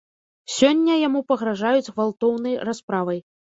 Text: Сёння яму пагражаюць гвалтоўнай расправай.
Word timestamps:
Сёння 0.53 0.95
яму 1.07 1.21
пагражаюць 1.33 1.85
гвалтоўнай 1.93 2.59
расправай. 2.73 3.25